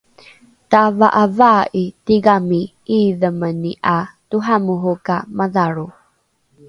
tava’avaa’i 0.71 1.83
tigami 2.05 2.61
’iidhemeni 2.95 3.71
’a 3.95 3.97
toramoro 4.29 4.93
ka 5.05 5.17
madhalro 5.37 5.87